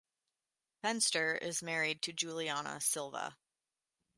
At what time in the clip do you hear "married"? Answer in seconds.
1.61-2.01